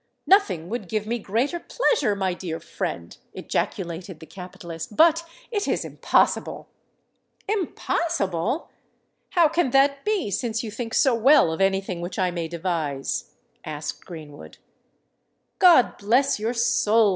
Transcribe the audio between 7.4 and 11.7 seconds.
"Impossible! How can that be, since you think so well of